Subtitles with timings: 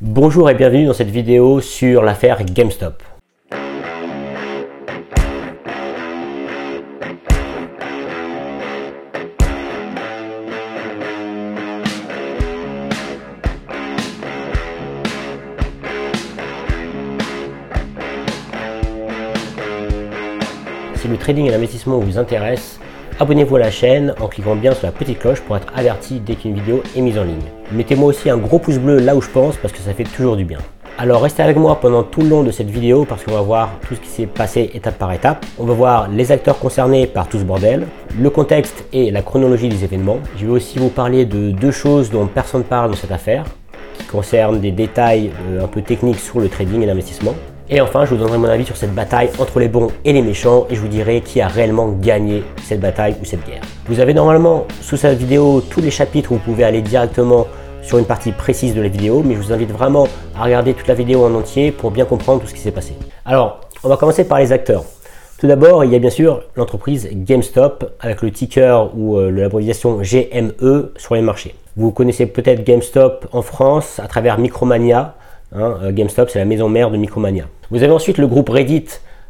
[0.00, 3.00] Bonjour et bienvenue dans cette vidéo sur l'affaire GameStop.
[20.96, 22.80] Si le trading et l'investissement vous intéresse,
[23.20, 26.34] abonnez-vous à la chaîne en cliquant bien sur la petite cloche pour être averti dès
[26.34, 27.36] qu'une vidéo est mise en ligne.
[27.72, 30.36] Mettez-moi aussi un gros pouce bleu là où je pense parce que ça fait toujours
[30.36, 30.58] du bien.
[30.96, 33.70] Alors restez avec moi pendant tout le long de cette vidéo parce qu'on va voir
[33.86, 35.44] tout ce qui s'est passé étape par étape.
[35.58, 39.68] On va voir les acteurs concernés par tout ce bordel, le contexte et la chronologie
[39.68, 40.18] des événements.
[40.36, 43.44] Je vais aussi vous parler de deux choses dont personne ne parle dans cette affaire,
[43.98, 47.34] qui concernent des détails euh, un peu techniques sur le trading et l'investissement.
[47.70, 50.20] Et enfin, je vous donnerai mon avis sur cette bataille entre les bons et les
[50.20, 53.62] méchants et je vous dirai qui a réellement gagné cette bataille ou cette guerre.
[53.86, 57.46] Vous avez normalement sous cette vidéo tous les chapitres où vous pouvez aller directement
[57.80, 60.88] sur une partie précise de la vidéo, mais je vous invite vraiment à regarder toute
[60.88, 62.94] la vidéo en entier pour bien comprendre tout ce qui s'est passé.
[63.24, 64.84] Alors, on va commencer par les acteurs.
[65.38, 70.00] Tout d'abord, il y a bien sûr l'entreprise GameStop avec le ticker ou euh, l'abréviation
[70.00, 71.54] GME sur les marchés.
[71.76, 75.14] Vous connaissez peut-être GameStop en France à travers Micromania,
[75.56, 77.44] Hein, euh, GameStop, c'est la maison mère de Micromania.
[77.70, 78.86] Vous avez ensuite le groupe Reddit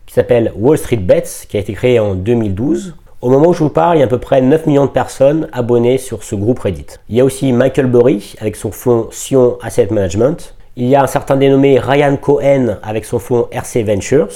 [0.06, 2.94] qui s'appelle Wall Street Bets, qui a été créé en 2012.
[3.20, 4.90] Au moment où je vous parle, il y a à peu près 9 millions de
[4.90, 6.86] personnes abonnées sur ce groupe Reddit.
[7.10, 10.54] Il y a aussi Michael Burry avec son fonds Sion Asset Management.
[10.76, 14.28] Il y a un certain dénommé Ryan Cohen avec son fonds RC Ventures.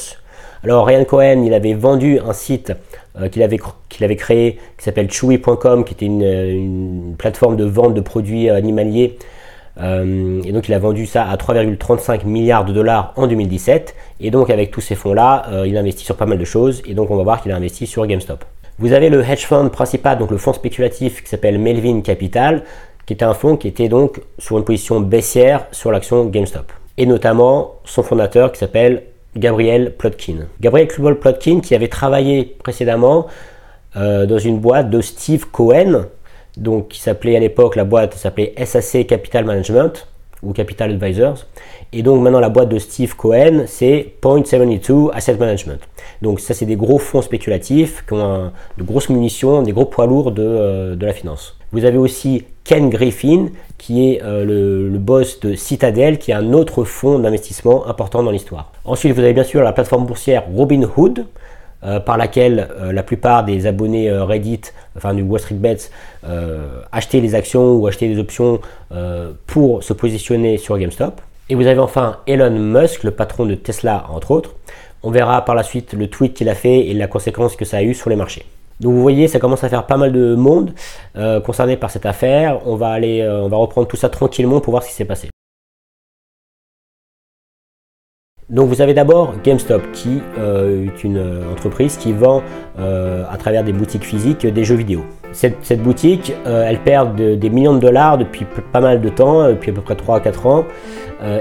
[0.64, 2.72] Alors Ryan Cohen, il avait vendu un site
[3.18, 3.58] euh, qu'il avait,
[4.16, 9.16] créé qui s'appelle Chewy.com, qui était une, une, plateforme de vente de produits animaliers
[9.80, 13.94] euh, et donc il a vendu ça à 3,35 milliards de dollars en 2017.
[14.20, 16.82] Et donc avec tous ces fonds-là, euh, il a investi sur pas mal de choses.
[16.86, 18.44] Et donc on va voir qu'il a investi sur GameStop.
[18.78, 22.62] Vous avez le hedge fund principal, donc le fonds spéculatif qui s'appelle Melvin Capital,
[23.06, 26.72] qui était un fonds qui était donc sur une position baissière sur l'action GameStop.
[26.96, 29.04] Et notamment son fondateur qui s'appelle
[29.36, 30.46] Gabriel Plotkin.
[30.60, 33.26] Gabriel Plotkin qui avait travaillé précédemment
[33.96, 36.04] euh, dans une boîte de Steve Cohen,
[36.58, 40.06] donc qui s'appelait à l'époque, la boîte s'appelait SAC Capital Management
[40.42, 41.46] ou Capital Advisors.
[41.92, 45.80] Et donc maintenant la boîte de Steve Cohen, c'est Point72 Asset Management.
[46.22, 50.06] Donc ça c'est des gros fonds spéculatifs qui ont de grosses munitions, des gros poids
[50.06, 51.56] lourds de, euh, la finance.
[51.72, 53.46] Vous avez aussi Ken Griffin
[53.78, 58.22] qui est euh, le, le, boss de Citadel qui est un autre fonds d'investissement important
[58.22, 58.72] dans l'histoire.
[58.84, 61.24] Ensuite vous avez bien sûr la plateforme boursière Robinhood
[61.84, 64.62] euh, par laquelle euh, la plupart des abonnés euh, Reddit,
[64.96, 65.90] enfin du Wall Street Bets,
[66.90, 68.60] achetaient les actions ou achetaient des options
[69.46, 71.20] pour se positionner sur GameStop.
[71.48, 74.56] Et vous avez enfin Elon Musk, le patron de Tesla, entre autres.
[75.02, 77.78] On verra par la suite le tweet qu'il a fait et la conséquence que ça
[77.78, 78.44] a eu sur les marchés.
[78.80, 80.72] Donc vous voyez, ça commence à faire pas mal de monde
[81.46, 82.60] concerné par cette affaire.
[82.66, 85.28] On va aller, on va reprendre tout ça tranquillement pour voir ce qui s'est passé.
[88.50, 92.42] Donc vous avez d'abord GameStop qui euh, est une euh, entreprise qui vend
[92.78, 95.04] euh, à travers des boutiques physiques des jeux vidéo.
[95.32, 99.74] Cette, boutique, elle perd des millions de dollars depuis pas mal de temps, depuis à
[99.74, 100.64] peu près 3 à 4 ans,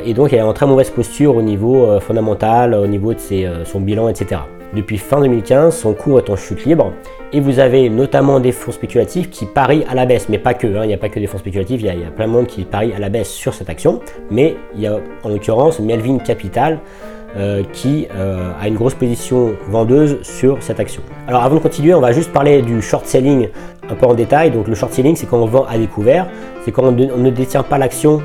[0.05, 3.19] et donc elle est en très mauvaise posture au niveau fondamental, au niveau de
[3.63, 4.41] son bilan, etc.
[4.75, 6.91] Depuis fin 2015, son cours est en chute libre
[7.31, 10.67] et vous avez notamment des fonds spéculatifs qui parient à la baisse, mais pas que.
[10.67, 10.83] Hein.
[10.83, 12.63] il n'y a pas que des fonds spéculatifs, il y, a, plein de monde qui
[12.63, 14.01] parie à la baisse sur cette action.
[14.29, 16.79] Mais il y a en l'occurrence Melvin Capital
[17.37, 21.01] euh, qui euh, a une grosse position vendeuse sur cette action.
[21.27, 23.49] Alors avant de continuer, on va juste parler du short selling
[23.89, 24.51] un peu en détail.
[24.51, 26.27] Donc le short selling, c'est quand on vend à découvert,
[26.65, 28.21] c'est quand on ne détient pas l'action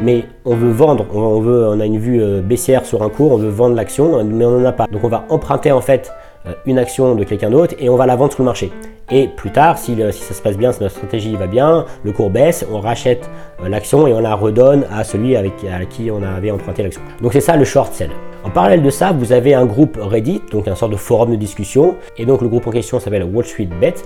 [0.00, 3.48] mais on veut vendre, on, a une vue euh, baissière sur un cours, on veut
[3.48, 4.86] vendre l'action, mais on n'en a pas.
[4.86, 6.12] Donc on va emprunter en fait
[6.46, 8.72] euh, une action de quelqu'un d'autre et on va la vendre sur le marché.
[9.10, 12.30] Et plus tard, si, ça se passe bien, si notre stratégie va bien, le cours
[12.30, 13.28] baisse, on rachète
[13.62, 17.02] euh, l'action et on la redonne à celui avec à qui on avait emprunté l'action.
[17.20, 18.10] Donc c'est ça le short sell.
[18.42, 21.36] En parallèle de ça, vous avez un groupe Reddit, donc un sorte de forum de
[21.36, 23.96] discussion, et donc le groupe en question s'appelle Wall Street Bet,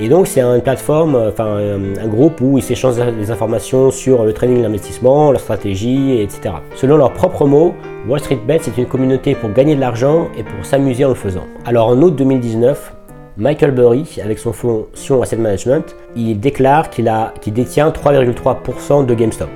[0.00, 4.32] et donc c'est une plateforme, euh, un groupe où ils s'échangent des informations sur le
[4.32, 6.54] trading, l'investissement, leur stratégie, etc.
[6.76, 7.74] Selon leurs propres mots,
[8.08, 11.14] Wall Street Bet c'est une communauté pour gagner de l'argent et pour s'amuser en le
[11.16, 11.44] faisant.
[11.64, 12.94] Alors en août 2019,
[13.38, 17.10] Michael Burry, avec son fonds Sion Asset Management, il déclare qu'il
[17.52, 19.48] détient 3,3% de GameStop.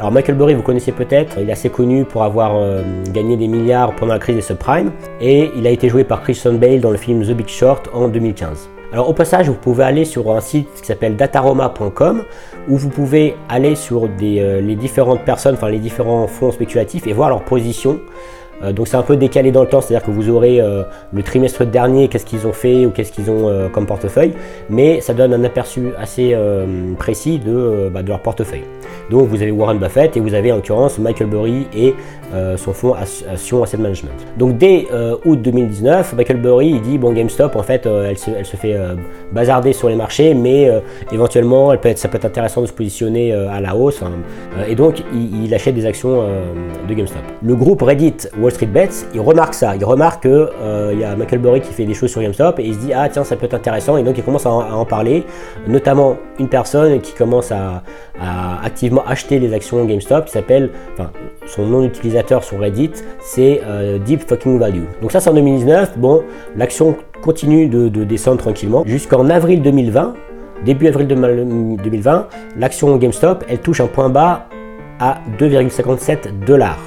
[0.00, 2.82] Alors Michael Burry, vous connaissez peut-être, il est assez connu pour avoir euh,
[3.12, 6.54] gagné des milliards pendant la crise des subprimes et il a été joué par Christian
[6.54, 8.68] Bale dans le film The Big Short en 2015.
[8.92, 12.24] Alors au passage, vous pouvez aller sur un site qui s'appelle dataroma.com
[12.68, 17.12] où vous pouvez aller sur euh, les différentes personnes, enfin les différents fonds spéculatifs et
[17.12, 18.00] voir leur position
[18.62, 20.60] Euh, donc c'est un peu décalé dans le temps, c'est-à-dire que vous aurez
[21.12, 24.32] le trimestre dernier, qu'est-ce qu'ils ont fait ou qu'est-ce qu'ils ont comme portefeuille,
[24.70, 26.36] mais ça donne un aperçu assez
[26.96, 27.40] précis
[27.92, 28.64] bah, de, leur portefeuille.
[29.10, 31.94] Donc vous avez Warren Buffett et vous avez en l'occurrence Michael Burry et
[32.56, 34.10] son fonds Action Asset Management.
[34.38, 34.88] Donc dès
[35.24, 38.76] août 2019, Michael Burry dit bon GameStop en fait elle se, elle, se, fait
[39.32, 40.68] bazarder sur les marchés, mais
[41.12, 44.02] éventuellement elle peut être, ça peut être intéressant de se positionner à la hausse.
[44.02, 44.10] Hein.
[44.68, 46.24] et donc il, achète des actions
[46.88, 47.22] de GameStop.
[47.42, 49.76] Le groupe Reddit Wall Street Bets, il remarque ça.
[49.76, 52.58] Il remarque qu'il euh, il y a Michael Burry qui fait des choses sur GameStop
[52.58, 54.50] et il se dit ah tiens ça peut être intéressant et donc il commence à
[54.50, 55.24] en, parler,
[55.66, 57.82] notamment une personne qui commence à,
[58.20, 61.10] activement acheter les actions GameStop qui s'appelle, enfin
[61.46, 64.84] son nom d'utilisateur sur Reddit c'est euh, Deep Fucking Value.
[65.02, 65.98] Donc ça c'est en 2019.
[65.98, 66.22] Bon,
[66.56, 70.14] l'action continue de, de descendre tranquillement jusqu'en avril 2020.
[70.64, 74.46] Début avril 2020, l'action GameStop elle touche un point bas
[74.98, 76.78] à 2,57 dollars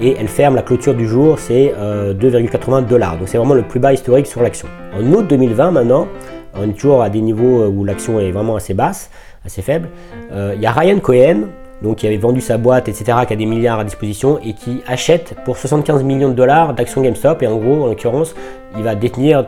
[0.00, 3.18] et elle ferme la clôture du jour, c'est 2,80 euh, dollars.
[3.18, 4.68] Donc c'est vraiment le plus bas historique sur l'action.
[4.92, 6.08] En août 2020 maintenant,
[6.54, 9.10] on est toujours à des niveaux euh, où l'action est vraiment assez basse,
[9.44, 9.88] assez faible.
[10.32, 11.48] Euh, il y a Ryan Cohen,
[11.82, 14.82] donc qui avait vendu sa boîte, etc., qui a des milliards à disposition et qui
[14.86, 17.42] achète pour 75 millions de dollars d'actions GameStop.
[17.42, 18.34] Et en gros, en l'occurrence,
[18.76, 19.46] il va détenir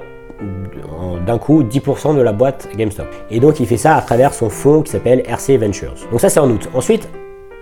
[1.26, 3.06] d'un coup 10% de la boîte GameStop.
[3.30, 5.94] Et donc il fait ça à travers son fonds qui s'appelle RC Ventures.
[6.10, 6.68] Donc ça c'est en août.
[6.74, 7.08] Ensuite,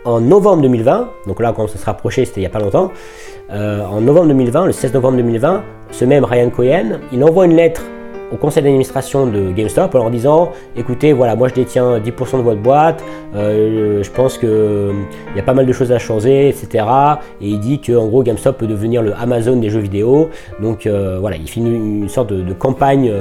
[0.05, 2.91] en novembre 2020, donc là quand ça se rapprochait, c'était il n'y a pas longtemps,
[3.51, 7.57] euh, en novembre 2020, le 16 novembre 2020, ce même Ryan Cohen, il envoie une
[7.57, 7.83] lettre
[8.33, 12.43] au conseil d'administration de GameStop en leur disant écoutez voilà moi je détiens 10% de
[12.43, 13.03] votre boîte
[13.35, 14.93] euh, je pense que
[15.31, 16.85] il y a pas mal de choses à changer etc
[17.41, 20.31] et il dit que en gros GameStop peut devenir le Amazon des jeux vidéo
[20.61, 23.13] donc euh, voilà il finit une, sorte de, campagne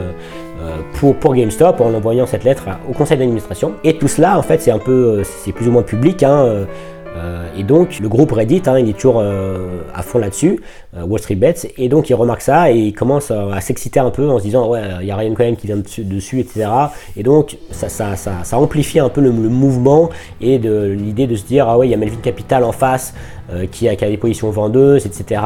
[0.93, 3.73] pour, pour, GameStop en envoyant cette lettre au conseil d'administration.
[3.83, 6.23] Et tout cela, en fait, c'est un peu, c'est plus ou moins public.
[6.23, 6.65] Hein, euh,
[7.55, 10.59] et donc le groupe Reddit, hein, il est toujours euh, à fond là-dessus,
[10.97, 14.09] euh, Wall Street Bets, et donc il remarque ça et il commence à, s'exciter un
[14.09, 16.67] peu en se disant ouais, il y a Ryan Cohen qui vient dessus, etc.
[17.15, 20.09] Et donc ça, amplifie un peu le, mouvement
[20.41, 23.13] et de l'idée de se dire ah ouais, il y a Melvin Capital en face
[23.71, 25.41] qui a, qui, a, des positions vendeuses, etc.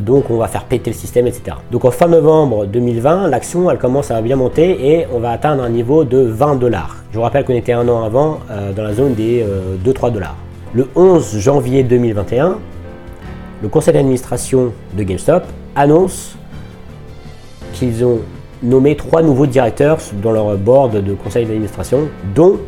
[0.00, 1.56] Donc on va faire péter le système, etc.
[1.70, 5.62] Donc en fin novembre 2020, l'action elle commence à bien monter et on va atteindre
[5.62, 6.96] un niveau de 20 dollars.
[7.10, 8.40] Je vous rappelle qu'on était un an avant
[8.76, 9.44] dans la zone des
[9.84, 10.36] 2-3 dollars.
[10.74, 12.58] Le 11 janvier 2021,
[13.62, 16.36] le conseil d'administration de GameStop annonce
[17.72, 18.20] qu'ils ont
[18.62, 22.58] nommé trois nouveaux directeurs dans leur board de conseil d'administration, dont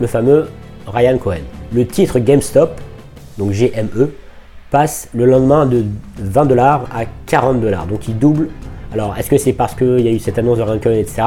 [0.00, 0.48] le fameux
[0.86, 1.40] Ryan Cohen.
[1.72, 2.80] Le titre GameStop,
[3.38, 4.10] donc GME,
[4.70, 5.84] passe le lendemain de
[6.18, 7.86] 20 dollars à 40 dollars.
[7.86, 8.48] Donc il double.
[8.92, 11.22] Alors est-ce que c'est parce qu'il y a eu cette annonce de Ryan Cohen, etc.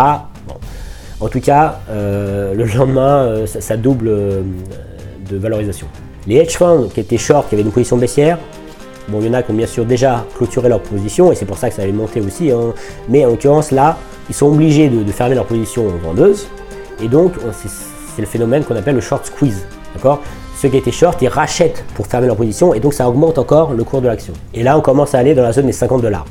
[1.19, 4.41] En tout cas, euh, le lendemain, euh, ça, double euh,
[5.29, 5.87] de valorisation.
[6.27, 8.37] Les hedge funds qui étaient short, qui avaient une position baissière,
[9.07, 11.45] bon, il y en a qui ont bien sûr déjà clôturé leur position et c'est
[11.45, 12.51] pour ça que ça avait monté aussi.
[12.51, 12.73] Hein.
[13.09, 13.97] Mais en l'occurrence, là,
[14.29, 16.47] ils sont obligés de, fermer leur position vendeuse
[17.01, 17.33] et donc
[18.15, 19.65] c'est le phénomène qu'on appelle le short squeeze.
[19.95, 20.19] D'accord?
[20.57, 23.73] Ceux qui étaient short, ils rachètent pour fermer leur position et donc ça augmente encore
[23.73, 24.33] le cours de l'action.
[24.53, 26.25] Et là, on commence à aller dans la zone des 50 dollars.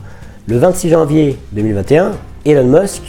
[0.46, 2.12] Le 26 janvier 2021,
[2.46, 3.02] Elon Musk,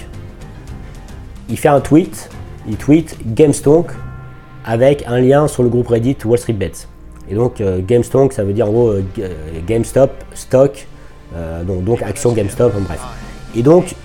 [1.48, 2.30] il fait un tweet,
[2.68, 3.92] il tweet GameStonk
[4.66, 6.88] avec un lien sur le groupe Reddit Wall Street Bets.
[7.30, 9.30] Et donc euh, GameStonk, ça veut dire en gros euh, euh,
[9.66, 10.88] GameStop, stock,
[11.66, 13.00] donc, donc, action GameStop, en bref.
[13.56, 13.96] Et donc,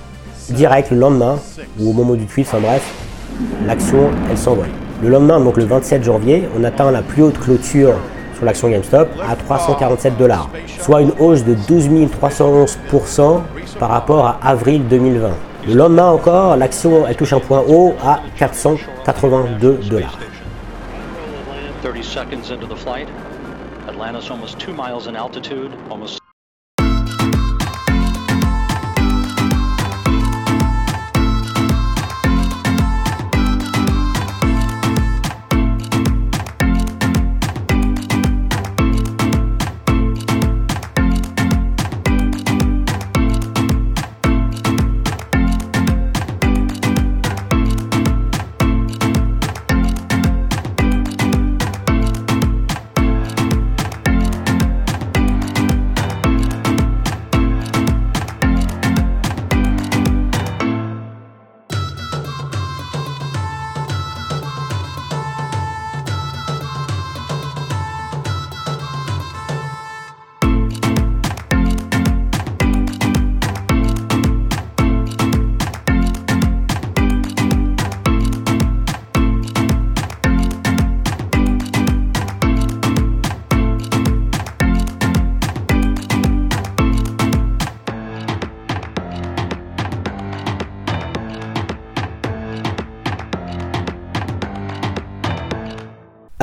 [0.51, 1.41] direct le lendemain,
[1.81, 2.89] ou au moment du tweet, enfin bref,
[3.67, 4.69] l'action, elle s'envole.
[5.03, 7.95] Le lendemain, donc le 27 janvier, on atteint la plus haute clôture
[8.37, 10.49] sur l'action GameStop à 347 dollars,
[10.81, 11.89] soit une hausse de 12
[12.23, 13.41] 311%
[13.81, 15.31] par rapport à avril 2020.
[15.67, 20.17] Le lendemain encore, l'action elle touche un point haut à 482 dollars.
[21.87, 23.09] 30 seconds into the flight.
[23.87, 26.21] Atlantis almost two miles in altitude, almost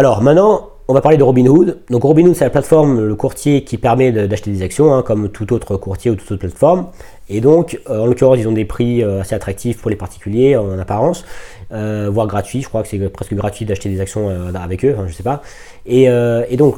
[0.03, 1.79] Alors maintenant, on va parler de Robinhood.
[1.89, 5.53] Donc Robinhood, c'est la plateforme, le courtier qui permet d'acheter des actions, hein, comme tout
[5.53, 6.87] autre courtier ou toute autre plateforme.
[7.29, 10.57] Et donc, euh, en l'occurrence, ils ont des prix euh, assez attractifs pour les particuliers
[10.57, 11.23] en apparence,
[11.71, 12.61] euh, voire gratuits.
[12.63, 15.41] Je crois que c'est presque gratuit d'acheter des actions avec eux, je je sais pas.
[15.85, 16.09] Et,
[16.57, 16.75] donc,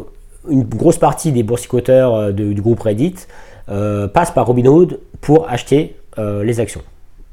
[0.48, 3.16] une grosse partie des boursicoteurs du groupe Reddit
[3.66, 6.84] passent par Robinhood pour acheter les actions.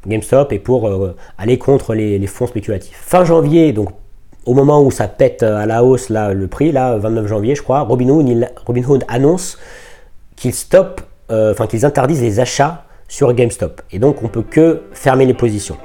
[0.06, 0.90] GameStop et pour
[1.36, 2.96] aller contre les, les fonds spéculatifs.
[2.96, 3.90] Fin janvier, donc
[4.46, 7.62] au moment où ça pète à la hausse là, le prix, là, 29 janvier, je
[7.62, 9.58] crois, Robinhood, Robinhood annonce
[10.36, 13.82] qu'ils stoppent, euh, enfin qu'ils interdisent les achats sur GameStop.
[13.92, 15.76] Et donc on peut que fermer les positions.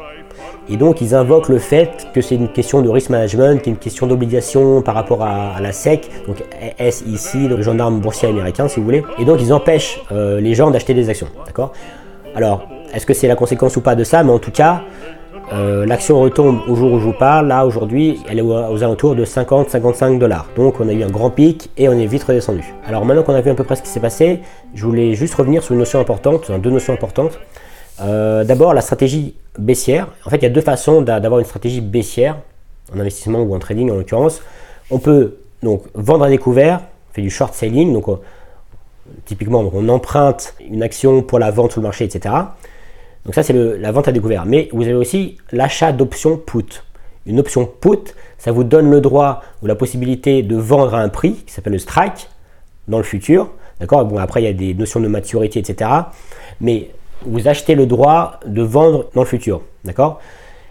[0.70, 3.74] Et donc ils invoquent le fait que c'est une question de risk management, qui est
[3.74, 6.44] une question d'obligation par rapport à, la SEC, donc
[6.80, 9.04] SEC, le gendarme boursier américain si vous voulez.
[9.20, 11.28] Et donc ils empêchent euh, les gens d'acheter des actions.
[11.46, 11.74] D'accord?
[12.36, 14.24] Alors, est-ce que c'est la conséquence ou pas de ça?
[14.24, 14.82] Mais en tout cas,
[15.54, 17.48] euh, l'action retombe au jour où je vous parle.
[17.48, 20.48] Là, aujourd'hui, elle est aux alentours de 50-55 dollars.
[20.56, 22.74] Donc, on a eu un grand pic et on est vite redescendu.
[22.86, 24.42] Alors, maintenant qu'on a vu à peu près ce qui s'est passé,
[24.74, 27.39] je voulais juste revenir sur une notion importante, deux notions importantes.
[28.01, 30.08] Euh, d'abord, la stratégie baissière.
[30.25, 32.38] En fait, il y a deux façons d'avoir une stratégie baissière,
[32.94, 34.42] en investissement ou en trading en l'occurrence.
[34.92, 38.06] On peut donc vendre à découvert, on fait du short selling, donc
[39.25, 42.36] typiquement on emprunte une action pour la vente sur le marché, etc.
[43.28, 44.46] Donc ça, c'est la vente à découvert.
[44.46, 46.82] Mais vous avez aussi l'achat d'options put.
[47.26, 51.10] Une option put, ça vous donne le droit ou la possibilité de vendre à un
[51.10, 52.30] prix qui s'appelle le strike
[52.88, 53.50] dans le futur.
[53.82, 54.06] D'accord?
[54.06, 55.92] Bon, après, il y a des notions de maturité, etc.
[56.62, 56.90] Mais
[57.26, 59.62] vous achetez le droit de vendre dans le futur.
[59.84, 60.22] D'accord?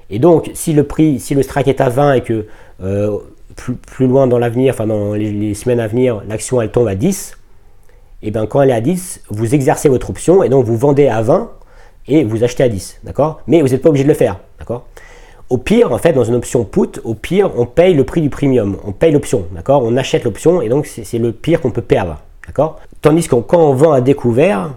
[0.09, 2.47] Et donc, si le prix, si le strike est à 20 et que
[2.83, 3.19] euh,
[3.55, 7.37] plus, loin dans l'avenir, enfin dans les, semaines à venir, l'action elle tombe à 10,
[8.23, 11.09] et bien quand elle est à 10, vous exercez votre option et donc vous vendez
[11.09, 11.51] à 20
[12.09, 13.41] et vous achetez à 10, d'accord?
[13.47, 14.87] Mais vous n'êtes pas obligé de le faire, d'accord?
[15.49, 18.31] Au pire, en fait, dans une option put, au pire, on paye le prix du
[18.31, 19.83] premium, on paye l'option, d'accord?
[19.85, 22.81] On achète l'option et donc c'est le pire qu'on peut perdre, d'accord?
[23.01, 24.73] Tandis que quand on vend à découvert,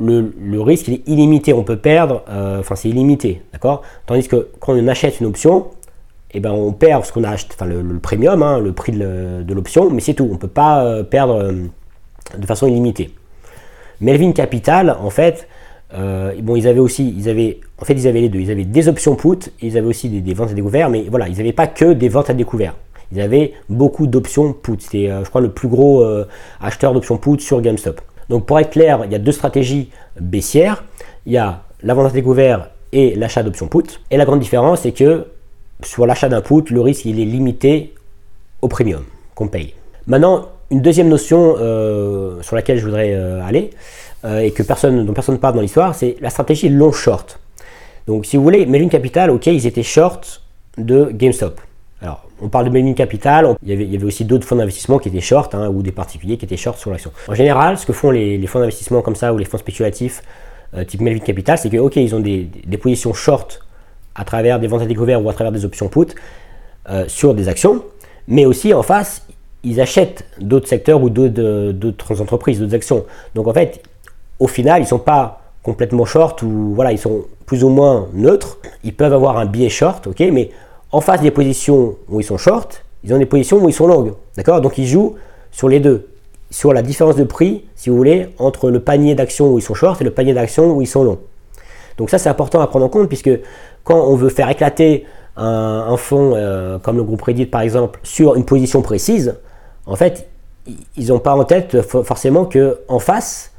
[0.00, 3.82] le, risque il est illimité, on peut perdre, euh, enfin c'est illimité, d'accord?
[4.06, 5.66] Tandis que quand on achète une option,
[6.32, 9.54] eh ben, on perd ce qu'on a acheté, enfin le, premium, hein, le prix de
[9.54, 11.52] l'option, mais c'est tout, on ne peut pas euh, perdre euh,
[12.36, 13.10] de façon illimitée.
[14.00, 15.48] Melvin Capital, en fait,
[15.94, 18.40] euh, bon, ils avaient aussi, ils avaient, en fait, ils avaient les deux.
[18.40, 21.36] Ils avaient des options put, ils avaient aussi des, ventes à découvert, mais voilà, ils
[21.36, 22.74] n'avaient pas que des ventes à découvert.
[23.12, 24.76] Ils avaient beaucoup d'options put.
[24.80, 26.26] C'était, euh, je crois, le plus gros euh,
[26.60, 28.00] acheteur d'options put sur GameStop.
[28.28, 29.90] Donc, pour être clair, il y a deux stratégies
[30.20, 30.84] baissières.
[31.24, 34.00] Il y a la vente à découvert et l'achat d'options put.
[34.10, 35.26] Et la grande différence, c'est que
[35.82, 37.94] sur l'achat d'un put, le risque est limité
[38.60, 39.04] au premium
[39.34, 39.72] qu'on paye.
[40.06, 41.54] Maintenant, une deuxième notion
[42.42, 43.70] sur laquelle je voudrais aller,
[44.24, 47.38] euh, et que personne, dont personne ne parle dans l'histoire, c'est la stratégie long short.
[48.06, 50.42] Donc si vous voulez, Melvin Capital, ok, ils étaient short
[50.76, 51.60] de GameStop.
[52.00, 54.56] Alors, on parle de Melvin Capital, il y avait, il y avait aussi d'autres fonds
[54.56, 57.10] d'investissement qui étaient short, hein, ou des particuliers qui étaient short sur l'action.
[57.26, 60.22] En général, ce que font les, fonds d'investissement comme ça, ou les fonds spéculatifs,
[60.74, 62.48] euh, type Melvin Capital, c'est que, ok, ils ont des,
[62.80, 63.60] positions short
[64.14, 66.14] à travers des ventes à découvert ou à travers des options put
[66.88, 67.84] euh, sur des actions,
[68.26, 69.26] mais aussi en face,
[69.64, 73.04] ils achètent d'autres secteurs ou d'autres entreprises, d'autres actions.
[73.34, 73.82] Donc en fait,
[74.38, 78.58] au final, ils sont pas complètement short ou voilà, ils sont plus ou moins neutres.
[78.84, 80.50] Ils peuvent avoir un biais short, ok, mais
[80.92, 83.86] en face des positions où ils sont short, ils ont des positions où ils sont
[83.86, 84.60] longues, d'accord?
[84.60, 85.16] Donc ils jouent
[85.50, 86.08] sur les deux,
[86.50, 89.74] sur la différence de prix, si vous voulez, entre le panier d'actions où ils sont
[89.74, 91.18] short et le panier d'actions où ils sont longs.
[91.96, 93.30] Donc ça, c'est important à prendre en compte puisque
[93.84, 95.04] quand on veut faire éclater
[95.36, 99.36] un, fonds euh, comme le groupe Reddit par exemple sur une position précise,
[99.86, 100.28] en fait,
[100.96, 103.52] ils n'ont pas en tête forcément que en face,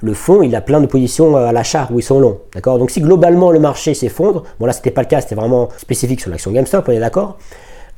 [0.00, 2.38] le fond, il a plein de positions à l'achat où ils sont longs.
[2.54, 2.78] D'accord?
[2.78, 6.20] Donc si globalement le marché s'effondre, bon là c'était pas le cas, c'était vraiment spécifique
[6.20, 7.38] sur l'action GameStop, on est d'accord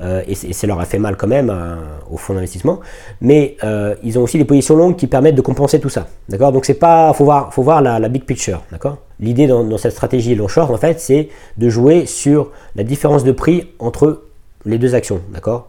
[0.00, 1.75] euh, et, ça leur a fait mal quand même euh,
[2.11, 2.81] au fonds d'investissement.
[3.21, 6.07] Mais euh, ils ont aussi des positions longues qui permettent de compenser tout ça.
[6.28, 6.52] D'accord?
[6.52, 8.62] Donc c'est pas, faut voir, faut voir la, big picture.
[8.71, 8.99] D'accord?
[9.21, 13.25] L'idée dans, dans, cette stratégie long short en fait, c'est de jouer sur la différence
[13.25, 14.23] de prix entre
[14.64, 15.21] les deux actions.
[15.33, 15.69] D'accord?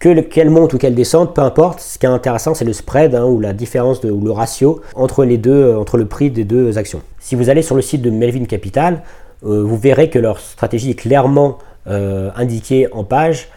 [0.00, 1.78] Que qu'elle monte ou qu'elle descende, peu importe.
[1.80, 5.24] Ce qui est intéressant, c'est le spread hein, ou la différence ou le ratio entre
[5.24, 7.02] les deux, euh, entre le prix des deux actions.
[7.20, 9.02] Si vous allez sur le site de Melvin Capital,
[9.44, 13.48] euh, vous verrez que leur stratégie est clairement euh, indiquée en page.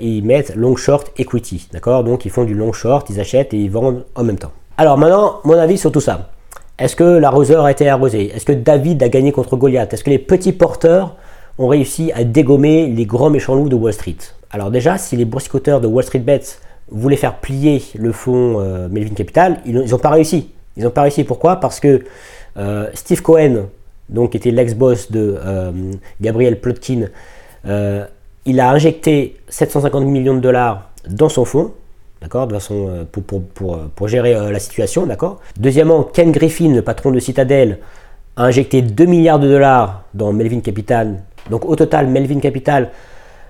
[0.00, 2.04] ils mettent long short equity, d'accord?
[2.04, 4.52] Donc ils font du long short, ils achètent et ils vendent en même temps.
[4.76, 6.30] Alors maintenant, mon avis sur tout ça.
[6.78, 8.32] Est-ce que l'arroseur a été arrosé?
[8.34, 9.92] Est-ce que David a gagné contre Goliath?
[9.94, 11.16] Est-ce que les petits porteurs
[11.58, 14.16] ont réussi à dégommer les grands méchants loups de Wall Street
[14.52, 16.58] alors déjà, si les boursicoteurs de Wall Street Bets
[16.90, 20.50] voulaient faire plier le fonds euh, Melvin Capital, ils n'ont pas réussi.
[20.76, 21.24] Ils n'ont pas réussi.
[21.24, 21.56] Pourquoi?
[21.56, 22.04] Parce que
[22.58, 23.68] euh, Steve Cohen,
[24.10, 25.72] donc qui était l'ex-boss de euh,
[26.20, 27.06] Gabriel Plotkin,
[28.44, 31.72] il a injecté 750 millions de dollars dans son fonds,
[32.20, 32.48] d'accord,
[33.12, 35.40] pour, pour gérer la situation, d'accord?
[35.56, 37.78] Deuxièmement, Ken Griffin, le patron de Citadel,
[38.36, 41.22] a injecté 2 milliards de dollars dans Melvin Capital.
[41.52, 42.88] Donc au total, Melvin Capital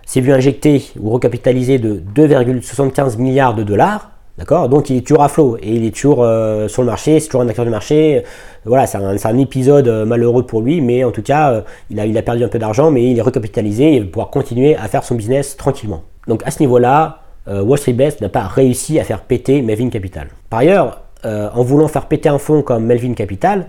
[0.04, 4.10] s'est vu injecter ou recapitaliser de 2,75 milliards de dollars.
[4.38, 4.68] D'accord?
[4.68, 7.26] Donc il est toujours à flot et il est toujours euh, sur le marché, c'est
[7.26, 8.24] toujours un acteur du marché.
[8.64, 12.06] Voilà, c'est un, épisode euh, malheureux pour lui, mais en tout cas, euh, il, a,
[12.06, 14.74] il a perdu un peu d'argent, mais il est recapitalisé et il va pouvoir continuer
[14.74, 16.02] à faire son business tranquillement.
[16.26, 20.28] Donc à ce niveau-là, Wall Street Best n'a pas réussi à faire péter Melvin Capital.
[20.48, 23.66] Par ailleurs, en voulant faire péter un fonds comme Melvin Capital,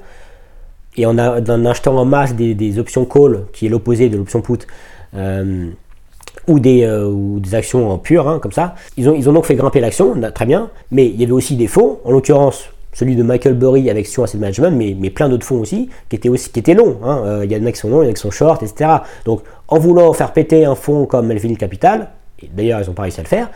[0.97, 4.67] et en, achetant en masse des, options call, qui est l'opposé de l'option put,
[6.47, 8.75] ou des, euh, ou des actions en pur, hein, comme ça.
[8.97, 11.99] Ils ont, donc fait grimper l'action, très bien, mais il y avait aussi des fonds,
[12.03, 15.89] en l'occurrence celui de Michael Burry avec Sion Asset Management, mais, plein d'autres fonds aussi,
[16.09, 16.97] qui étaient, longs.
[17.03, 17.23] Hein.
[17.25, 18.29] Euh, il y a des mecs qui sont longs, il y en a qui sont
[18.29, 18.97] short, etc.
[19.25, 22.09] Donc en voulant faire péter un fonds comme Melvin Capital,
[22.39, 23.49] et d'ailleurs ils n'ont pas réussi à le faire,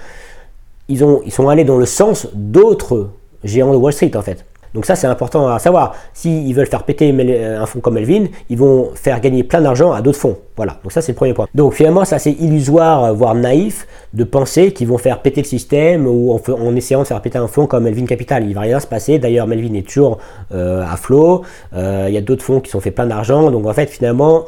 [0.89, 3.11] ils sont allés dans le sens d'autres
[3.43, 4.43] géants de Wall Street en fait.
[4.77, 5.95] Donc ça, c'est important à savoir.
[6.13, 10.03] S'ils veulent faire péter un fonds comme Melvin, ils vont faire gagner plein d'argent à
[10.03, 10.37] d'autres fonds.
[10.55, 11.47] Voilà, donc ça, c'est le premier point.
[11.55, 16.31] Donc finalement, c'est illusoire, voire naïf, de penser qu'ils vont faire péter le système ou
[16.31, 18.47] en, essayant de faire péter un fonds comme Melvin Capital.
[18.47, 19.17] Il va rien se passer.
[19.17, 20.19] D'ailleurs, Melvin est toujours
[20.53, 21.41] euh, à flot.
[21.73, 23.49] Euh, il y a d'autres fonds qui sont fait plein d'argent.
[23.49, 24.45] Donc en fait, finalement,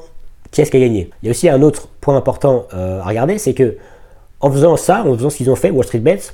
[0.51, 1.09] qui est-ce qui a gagné?
[1.23, 3.77] Il y a aussi un autre point important euh, à regarder, c'est que
[4.41, 6.33] en faisant ça, en faisant ce qu'ils ont fait, Wall Street Bets,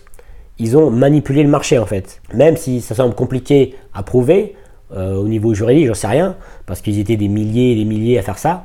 [0.59, 2.21] ils ont manipulé le marché en fait.
[2.33, 4.55] Même si ça semble compliqué à prouver
[4.95, 6.35] euh, au niveau juridique, j'en sais rien,
[6.65, 8.63] parce qu'ils étaient des milliers et des milliers à faire ça.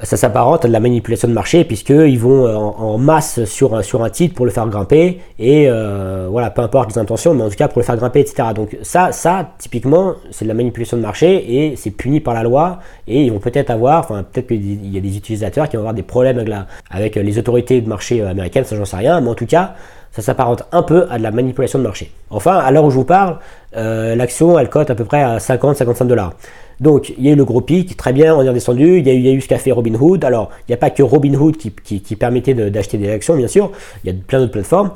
[0.00, 4.04] Ça s'apparente à de la manipulation de marché puisqu'ils vont euh, en, masse sur, sur
[4.04, 7.48] un titre pour le faire grimper et euh, voilà, peu importe les intentions, mais en
[7.48, 8.50] tout cas pour le faire grimper, etc.
[8.54, 12.44] Donc ça, ça typiquement, c'est de la manipulation de marché et c'est puni par la
[12.44, 12.78] loi
[13.08, 15.94] et ils vont peut-être avoir, enfin peut-être qu'il y a des utilisateurs qui vont avoir
[15.94, 16.44] des problèmes
[16.90, 19.74] avec, les autorités de marché américaines, ça j'en sais rien, mais en tout cas,
[20.12, 22.10] ça s'apparente un peu à de la manipulation de marché.
[22.30, 23.38] Enfin, à l'heure où je vous parle,
[23.76, 26.34] euh, l'action, elle cote à peu près à 50-55 dollars.
[26.80, 28.98] Donc, il y a eu le gros pic, très bien, on est redescendu.
[28.98, 30.24] Il y a eu, il y a eu ce qu'a fait Robinhood.
[30.24, 33.72] Alors, il n'y a pas que Robinhood qui, qui, permettait d'acheter des actions, bien sûr.
[34.04, 34.92] Il y a plein d'autres plateformes.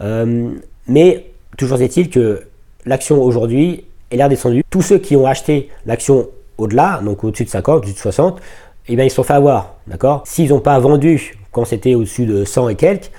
[0.00, 0.50] Euh,
[0.88, 1.26] mais
[1.56, 2.42] toujours est-il que
[2.86, 4.62] l'action aujourd'hui, elle est redescendue.
[4.70, 8.40] Tous ceux qui ont acheté l'action au-delà, donc au-dessus de 50, au-dessus de 60,
[8.88, 9.74] eh bien, ils se sont fait avoir.
[9.86, 10.22] D'accord?
[10.26, 13.10] S'ils n'ont pas vendu quand c'était au-dessus de 100 et quelques,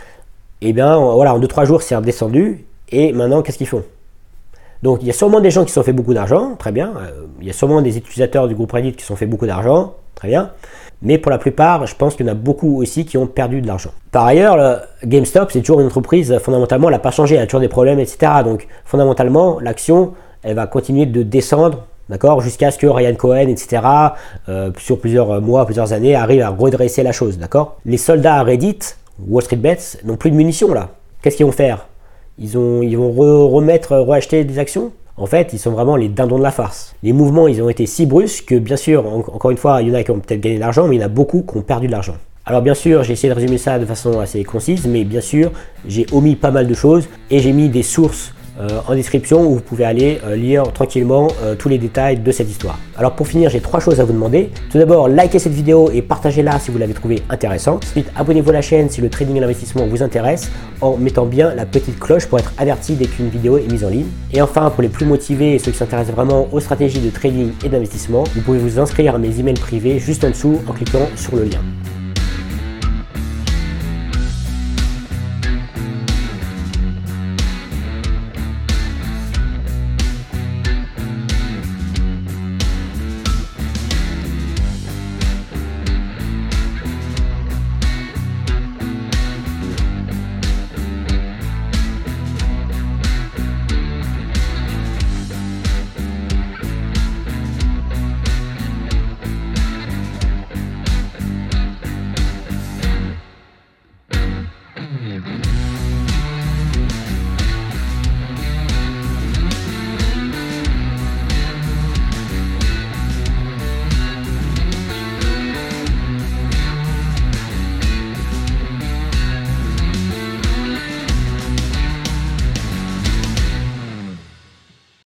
[0.61, 2.65] et eh bien voilà, en 2-3 jours, c'est redescendu.
[2.89, 3.83] Et maintenant, qu'est-ce qu'ils font?
[4.81, 6.93] Donc, il y a sûrement des gens qui se sont fait beaucoup d'argent, très bien.
[6.97, 9.45] Euh, il y a sûrement des utilisateurs du groupe Reddit qui se sont fait beaucoup
[9.45, 10.51] d'argent, très bien.
[11.01, 13.61] Mais pour la plupart, je pense qu'il y en a beaucoup aussi qui ont perdu
[13.61, 13.91] de l'argent.
[14.11, 17.59] Par ailleurs, GameStop, c'est toujours une entreprise, fondamentalement, elle n'a pas changé, elle a toujours
[17.59, 18.31] des problèmes, etc.
[18.43, 23.81] Donc, fondamentalement, l'action, elle va continuer de descendre D'accord Jusqu'à ce que Ryan Cohen, etc.,
[24.47, 27.37] euh, sur plusieurs mois, plusieurs années, arrive à redresser la chose.
[27.37, 27.75] D'accord?
[27.85, 28.79] Les soldats Reddit,
[29.25, 30.91] Wall Street Bets n'ont plus de munitions là.
[31.21, 31.87] Qu'est-ce qu'ils vont faire?
[32.37, 33.11] Ils, ont, ils vont
[33.49, 34.91] remettre, reacheter des actions?
[35.15, 36.95] En fait, ils sont vraiment les dindons de la farce.
[37.01, 39.91] Les mouvements, ils ont été si brusques que, bien sûr, encore une fois, il y
[39.91, 41.57] en a qui ont peut-être gagné de l'argent, mais il y en a beaucoup qui
[41.57, 42.15] ont perdu de l'argent.
[42.45, 45.51] Alors bien sûr, j'ai essayé de résumer ça de façon assez concise, mais bien sûr,
[45.85, 49.55] j'ai omis pas mal de choses et j'ai mis des sources euh, en description où
[49.55, 52.79] vous pouvez aller euh, lire tranquillement euh, tous les détails de cette histoire.
[52.97, 54.49] Alors pour finir, j'ai trois choses à vous demander.
[54.71, 57.83] Tout d'abord, likez cette vidéo et partagez-la si vous l'avez trouvée intéressante.
[57.85, 61.53] Ensuite, abonnez-vous à la chaîne si le trading et l'investissement vous intéresse en mettant bien
[61.53, 64.07] la petite cloche pour être averti dès qu'une vidéo est mise en ligne.
[64.33, 67.51] Et enfin, pour les plus motivés et ceux qui s'intéressent vraiment aux stratégies de trading
[67.63, 71.07] et d'investissement, vous pouvez vous inscrire à mes emails privés juste en dessous en cliquant
[71.15, 71.59] sur le lien.